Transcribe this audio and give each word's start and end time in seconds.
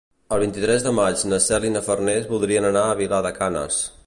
El 0.35 0.39
vint-i-tres 0.43 0.85
de 0.87 0.93
maig 0.99 1.25
na 1.33 1.39
Cel 1.49 1.69
i 1.69 1.73
na 1.77 1.85
Farners 1.91 2.29
voldrien 2.35 2.71
anar 2.73 2.87
a 2.95 3.01
Vilar 3.05 3.25
de 3.29 3.39
Canes. 3.41 3.83